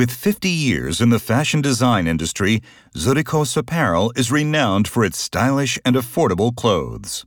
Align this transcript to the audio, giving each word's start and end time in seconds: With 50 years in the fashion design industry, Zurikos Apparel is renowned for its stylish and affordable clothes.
With 0.00 0.12
50 0.12 0.48
years 0.48 1.02
in 1.02 1.10
the 1.10 1.18
fashion 1.18 1.60
design 1.60 2.06
industry, 2.06 2.62
Zurikos 2.96 3.54
Apparel 3.54 4.14
is 4.16 4.32
renowned 4.32 4.88
for 4.88 5.04
its 5.04 5.18
stylish 5.18 5.78
and 5.84 5.94
affordable 5.94 6.56
clothes. 6.56 7.26